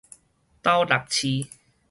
[0.63, 1.45] 斗六市